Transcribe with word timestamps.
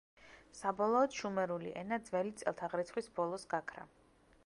საბოლოოდ 0.59 1.17
შუმერული 1.19 1.75
ენა 1.83 2.01
ძველი 2.09 2.35
წელთაღრიცხვის 2.43 3.15
ბოლოს 3.21 3.51
გაქრა. 3.57 3.91